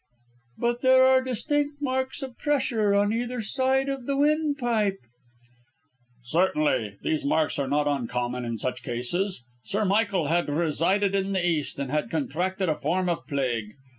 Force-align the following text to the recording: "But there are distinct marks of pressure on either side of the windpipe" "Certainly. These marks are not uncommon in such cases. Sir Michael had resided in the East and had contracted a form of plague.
"But 0.57 0.81
there 0.81 1.05
are 1.05 1.21
distinct 1.23 1.79
marks 1.79 2.23
of 2.23 2.35
pressure 2.39 2.95
on 2.95 3.13
either 3.13 3.39
side 3.39 3.87
of 3.87 4.07
the 4.07 4.17
windpipe" 4.17 4.97
"Certainly. 6.23 6.97
These 7.03 7.23
marks 7.23 7.59
are 7.59 7.67
not 7.67 7.85
uncommon 7.87 8.43
in 8.43 8.57
such 8.57 8.81
cases. 8.81 9.43
Sir 9.63 9.85
Michael 9.85 10.25
had 10.25 10.49
resided 10.49 11.13
in 11.13 11.33
the 11.33 11.47
East 11.47 11.77
and 11.77 11.91
had 11.91 12.09
contracted 12.09 12.67
a 12.67 12.73
form 12.75 13.09
of 13.09 13.27
plague. 13.27 13.73